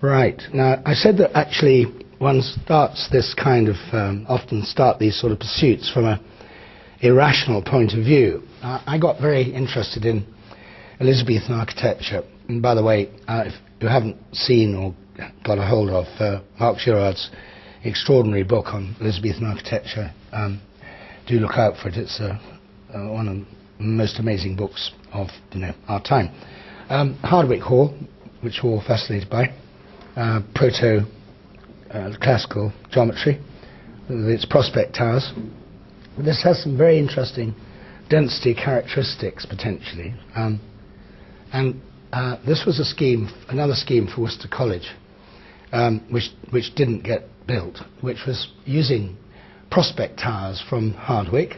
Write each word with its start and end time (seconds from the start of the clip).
Right. 0.00 0.40
Now, 0.52 0.82
I 0.84 0.94
said 0.94 1.16
that 1.18 1.36
actually 1.36 1.86
one 2.18 2.42
starts 2.42 3.08
this 3.10 3.34
kind 3.34 3.68
of, 3.68 3.76
um, 3.92 4.26
often 4.28 4.62
start 4.64 4.98
these 4.98 5.18
sort 5.18 5.32
of 5.32 5.38
pursuits 5.38 5.90
from 5.90 6.04
a 6.04 6.20
irrational 7.00 7.62
point 7.62 7.92
of 7.92 8.04
view. 8.04 8.42
I 8.62 8.98
got 8.98 9.20
very 9.20 9.42
interested 9.42 10.04
in 10.06 10.26
Elizabethan 11.00 11.52
architecture. 11.52 12.22
And 12.48 12.62
by 12.62 12.74
the 12.74 12.82
way, 12.82 13.10
uh, 13.28 13.44
if 13.46 13.54
you 13.80 13.88
haven't 13.88 14.16
seen 14.32 14.74
or 14.74 14.94
got 15.44 15.58
a 15.58 15.66
hold 15.66 15.90
of 15.90 16.06
uh, 16.18 16.40
Mark 16.58 16.78
Girouard's 16.78 17.30
extraordinary 17.84 18.42
book 18.42 18.66
on 18.68 18.96
Elizabethan 19.00 19.44
architecture, 19.44 20.12
um, 20.32 20.60
do 21.26 21.38
look 21.38 21.58
out 21.58 21.76
for 21.76 21.88
it. 21.88 21.96
It's 21.96 22.20
uh, 22.20 22.38
uh, 22.94 23.10
one 23.10 23.28
of 23.28 23.36
the 23.78 23.84
most 23.84 24.18
amazing 24.18 24.56
books 24.56 24.92
of 25.12 25.28
you 25.52 25.60
know, 25.60 25.74
our 25.88 26.02
time. 26.02 26.30
Um, 26.88 27.18
Hardwick 27.22 27.62
Hall, 27.62 27.94
which 28.40 28.60
we're 28.62 28.70
all 28.70 28.84
fascinated 28.86 29.28
by, 29.28 29.54
uh, 30.16 30.40
proto 30.54 31.00
uh, 31.90 32.10
classical 32.20 32.72
geometry 32.90 33.40
with 34.08 34.28
its 34.28 34.44
prospect 34.44 34.94
towers. 34.94 35.32
This 36.18 36.42
has 36.44 36.62
some 36.62 36.76
very 36.76 36.98
interesting 36.98 37.54
density 38.08 38.54
characteristics 38.54 39.46
potentially. 39.46 40.14
Um, 40.36 40.60
and 41.52 41.80
uh, 42.12 42.36
this 42.46 42.64
was 42.66 42.78
a 42.78 42.84
scheme, 42.84 43.28
another 43.48 43.74
scheme 43.74 44.06
for 44.06 44.22
Worcester 44.22 44.48
College, 44.48 44.88
um, 45.72 46.04
which, 46.10 46.30
which 46.50 46.74
didn't 46.74 47.02
get 47.02 47.24
built, 47.46 47.78
which 48.00 48.18
was 48.26 48.48
using 48.64 49.16
prospect 49.70 50.18
towers 50.20 50.62
from 50.68 50.92
Hardwick. 50.92 51.56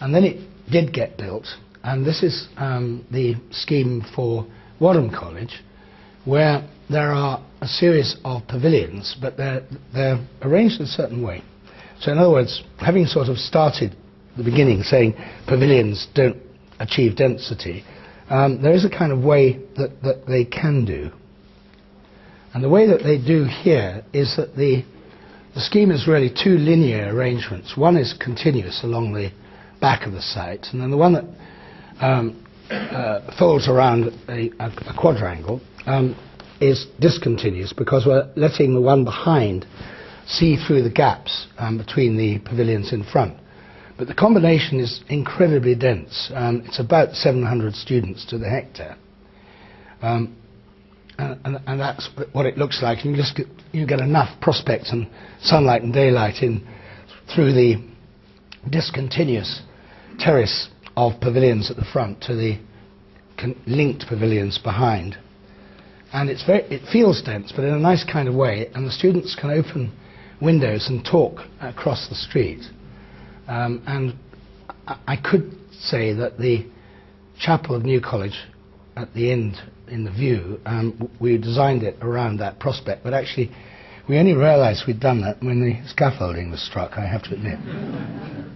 And 0.00 0.14
then 0.14 0.24
it 0.24 0.40
did 0.70 0.92
get 0.92 1.16
built, 1.16 1.46
and 1.82 2.04
this 2.04 2.22
is 2.22 2.48
um, 2.56 3.06
the 3.10 3.34
scheme 3.50 4.04
for 4.14 4.46
Wadham 4.80 5.10
College, 5.10 5.62
where 6.24 6.68
there 6.90 7.12
are 7.12 7.44
a 7.60 7.66
series 7.66 8.16
of 8.24 8.46
pavilions, 8.48 9.16
but 9.20 9.36
they're, 9.36 9.62
they're 9.92 10.26
arranged 10.42 10.80
in 10.80 10.86
a 10.86 10.88
certain 10.88 11.22
way. 11.22 11.42
So, 12.00 12.12
in 12.12 12.18
other 12.18 12.30
words, 12.30 12.62
having 12.78 13.06
sort 13.06 13.28
of 13.28 13.38
started 13.38 13.96
the 14.36 14.44
beginning 14.44 14.82
saying 14.82 15.14
pavilions 15.46 16.06
don't 16.14 16.36
achieve 16.80 17.16
density, 17.16 17.84
um, 18.28 18.62
there 18.62 18.72
is 18.72 18.84
a 18.84 18.90
kind 18.90 19.12
of 19.12 19.22
way 19.22 19.60
that, 19.76 20.02
that 20.02 20.26
they 20.26 20.44
can 20.44 20.84
do. 20.84 21.10
And 22.52 22.62
the 22.62 22.68
way 22.68 22.86
that 22.86 23.02
they 23.02 23.18
do 23.18 23.44
here 23.44 24.04
is 24.12 24.36
that 24.36 24.56
the, 24.56 24.84
the 25.54 25.60
scheme 25.60 25.90
is 25.90 26.06
really 26.06 26.30
two 26.30 26.56
linear 26.56 27.14
arrangements. 27.14 27.76
One 27.76 27.96
is 27.96 28.14
continuous 28.18 28.80
along 28.82 29.12
the 29.12 29.30
back 29.80 30.06
of 30.06 30.12
the 30.12 30.22
site, 30.22 30.66
and 30.72 30.80
then 30.80 30.90
the 30.90 30.96
one 30.96 31.12
that 31.14 31.24
um, 32.00 32.43
uh, 32.70 33.20
folds 33.38 33.68
around 33.68 34.06
a, 34.28 34.50
a, 34.58 34.94
quadrangle 34.98 35.60
um, 35.86 36.16
is 36.60 36.86
discontinuous 37.00 37.72
because 37.72 38.06
we're 38.06 38.30
letting 38.36 38.74
the 38.74 38.80
one 38.80 39.04
behind 39.04 39.66
see 40.26 40.56
through 40.56 40.82
the 40.82 40.90
gaps 40.90 41.46
um, 41.58 41.76
between 41.76 42.16
the 42.16 42.38
pavilions 42.48 42.92
in 42.92 43.04
front. 43.04 43.36
But 43.98 44.08
the 44.08 44.14
combination 44.14 44.80
is 44.80 45.02
incredibly 45.08 45.74
dense. 45.74 46.30
Um, 46.34 46.62
it's 46.66 46.80
about 46.80 47.14
700 47.14 47.74
students 47.74 48.24
to 48.26 48.38
the 48.38 48.48
hectare. 48.48 48.96
Um, 50.02 50.36
and, 51.18 51.38
and, 51.44 51.60
and, 51.66 51.80
that's 51.80 52.08
what 52.32 52.44
it 52.44 52.58
looks 52.58 52.82
like. 52.82 53.04
And 53.04 53.14
you 53.14 53.22
just 53.22 53.36
get, 53.36 53.46
you 53.72 53.86
get 53.86 54.00
enough 54.00 54.40
prospect 54.40 54.86
and 54.88 55.08
sunlight 55.40 55.82
and 55.82 55.92
daylight 55.92 56.42
in 56.42 56.66
through 57.32 57.52
the 57.52 57.76
discontinuous 58.68 59.62
terrace 60.18 60.68
of 60.96 61.20
pavilions 61.20 61.70
at 61.70 61.76
the 61.76 61.84
front 61.84 62.20
to 62.22 62.34
the 62.34 62.58
linked 63.66 64.06
pavilions 64.08 64.58
behind. 64.58 65.16
And 66.12 66.30
it's 66.30 66.44
very, 66.44 66.62
it 66.64 66.82
feels 66.92 67.22
dense, 67.22 67.52
but 67.54 67.64
in 67.64 67.74
a 67.74 67.78
nice 67.78 68.04
kind 68.04 68.28
of 68.28 68.34
way. 68.34 68.68
And 68.74 68.86
the 68.86 68.92
students 68.92 69.36
can 69.38 69.50
open 69.50 69.92
windows 70.40 70.88
and 70.88 71.04
talk 71.04 71.40
across 71.60 72.08
the 72.08 72.14
street. 72.14 72.62
Um, 73.48 73.82
and 73.86 74.14
I, 74.86 74.98
I 75.08 75.16
could 75.16 75.56
say 75.72 76.14
that 76.14 76.38
the 76.38 76.66
chapel 77.38 77.74
of 77.74 77.84
New 77.84 78.00
College 78.00 78.44
at 78.96 79.12
the 79.14 79.32
end 79.32 79.56
in 79.88 80.04
the 80.04 80.10
view, 80.10 80.60
um, 80.64 81.10
we 81.20 81.36
designed 81.36 81.82
it 81.82 81.96
around 82.00 82.38
that 82.38 82.60
prospect, 82.60 83.02
but 83.02 83.12
actually 83.12 83.50
we 84.08 84.18
only 84.18 84.34
realized 84.34 84.84
we'd 84.86 85.00
done 85.00 85.22
that 85.22 85.42
when 85.42 85.60
the 85.60 85.86
scaffolding 85.88 86.50
was 86.50 86.64
struck, 86.64 86.92
I 86.92 87.06
have 87.06 87.22
to 87.24 87.34
admit. 87.34 87.58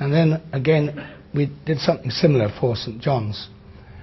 And 0.00 0.12
then 0.12 0.42
again, 0.52 1.08
we 1.34 1.50
did 1.66 1.78
something 1.78 2.10
similar 2.10 2.48
for 2.60 2.74
St 2.74 3.00
John's, 3.00 3.48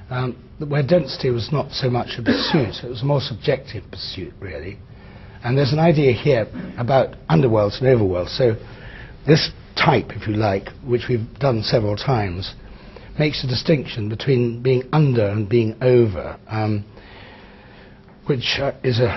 um, 0.10 0.38
where 0.60 0.84
density 0.84 1.30
was 1.32 1.52
not 1.52 1.72
so 1.72 1.90
much 1.90 2.12
a 2.18 2.24
pursuit, 2.24 2.84
it 2.84 2.90
was 2.90 3.02
a 3.02 3.06
more 3.06 3.20
subjective 3.20 3.84
pursuit, 3.92 4.34
really. 4.40 4.78
And 5.44 5.58
there's 5.58 5.74
an 5.74 5.80
idea 5.80 6.14
here 6.14 6.48
about 6.78 7.16
underworlds 7.30 7.82
and 7.82 7.88
overworlds. 7.88 8.38
So 8.38 8.56
this 9.26 9.52
type, 9.76 10.12
if 10.12 10.28
you 10.28 10.36
like, 10.36 10.70
which 10.86 11.04
we've 11.10 11.28
done 11.40 11.64
several 11.64 11.96
times, 11.96 12.54
makes 13.20 13.44
a 13.44 13.48
distinction 13.48 14.10
between 14.10 14.62
being 14.62 14.84
under 14.94 15.28
and 15.28 15.50
being 15.50 15.76
over, 15.82 16.40
um, 16.48 16.86
which 18.28 18.60
uh, 18.60 18.72
is 18.84 19.00
a 19.00 19.08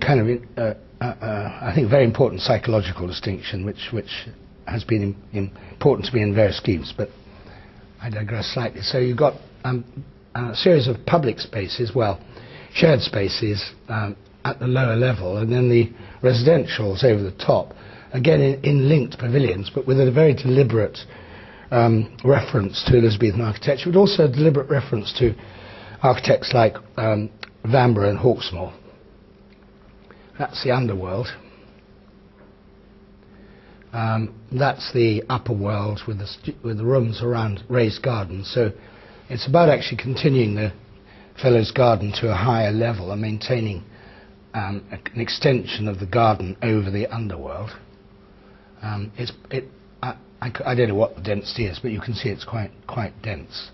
kind 0.00 0.20
of 0.20 0.42
uh, 0.56 0.74
uh, 1.00 1.04
uh, 1.04 1.58
I 1.62 1.72
think 1.74 1.90
very 1.90 2.04
important 2.04 2.42
psychological 2.42 3.06
distinction, 3.06 3.64
which 3.64 3.88
which 3.92 4.28
has 4.66 4.84
been 4.84 5.16
important 5.32 6.06
to 6.06 6.14
me 6.14 6.22
in 6.22 6.34
various 6.34 6.56
schemes. 6.56 6.92
But 6.96 7.08
I 8.00 8.10
digress 8.10 8.52
slightly. 8.54 8.82
So 8.82 8.98
you've 8.98 9.18
got 9.18 9.34
um, 9.64 9.84
a 10.34 10.54
series 10.54 10.88
of 10.88 11.04
public 11.06 11.38
spaces, 11.38 11.92
well, 11.94 12.20
shared 12.72 13.00
spaces 13.00 13.72
um, 13.88 14.16
at 14.44 14.58
the 14.58 14.66
lower 14.66 14.96
level, 14.96 15.38
and 15.38 15.52
then 15.52 15.68
the 15.68 15.90
residentials 16.22 17.04
over 17.04 17.22
the 17.22 17.36
top, 17.44 17.72
again 18.12 18.40
in, 18.40 18.64
in 18.64 18.88
linked 18.88 19.18
pavilions, 19.18 19.70
but 19.74 19.86
with 19.86 20.00
a 20.00 20.10
very 20.10 20.34
deliberate 20.34 20.98
um, 21.70 22.16
reference 22.24 22.82
to 22.86 22.96
Elizabethan 22.96 23.40
architecture, 23.40 23.90
but 23.92 23.98
also 23.98 24.24
a 24.24 24.28
deliberate 24.28 24.70
reference 24.70 25.12
to 25.18 25.34
architects 26.02 26.52
like 26.54 26.74
um, 26.96 27.30
Vanbrugh 27.64 28.08
and 28.08 28.18
Hawksmoor. 28.18 28.72
That's 30.38 30.64
the 30.64 30.70
underworld. 30.70 31.28
Um, 33.92 34.34
that's 34.52 34.92
the 34.92 35.24
upper 35.28 35.52
world 35.52 36.00
with 36.06 36.18
the, 36.18 36.54
with 36.62 36.78
the 36.78 36.84
rooms 36.84 37.22
around 37.22 37.64
raised 37.68 38.02
gardens. 38.02 38.50
So 38.54 38.70
it's 39.28 39.48
about 39.48 39.68
actually 39.68 39.98
continuing 39.98 40.54
the 40.54 40.72
Fellows 41.40 41.72
Garden 41.72 42.12
to 42.20 42.30
a 42.30 42.34
higher 42.34 42.70
level 42.70 43.10
and 43.10 43.20
maintaining 43.20 43.84
um, 44.54 44.84
an 44.90 45.20
extension 45.20 45.88
of 45.88 45.98
the 45.98 46.06
garden 46.06 46.56
over 46.62 46.90
the 46.90 47.06
underworld. 47.06 47.70
Um, 48.82 49.12
it's, 49.16 49.32
it, 49.50 49.64
I, 50.02 50.16
I, 50.40 50.52
I, 50.64 50.74
don't 50.74 50.88
know 50.88 50.94
what 50.94 51.16
the 51.16 51.22
density 51.22 51.66
is, 51.66 51.78
but 51.80 51.90
you 51.90 52.00
can 52.00 52.14
see 52.14 52.28
it's 52.28 52.44
quite, 52.44 52.70
quite 52.86 53.20
dense. 53.22 53.70